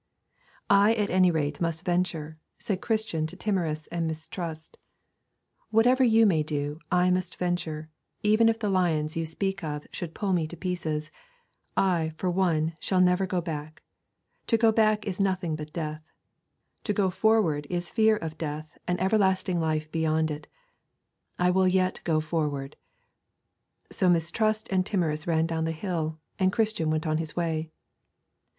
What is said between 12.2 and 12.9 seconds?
one,